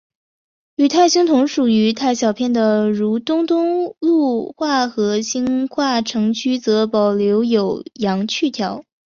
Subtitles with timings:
[0.77, 8.83] 与泰兴同属如泰小片的如东东路话和兴化城区则保留有阳去调。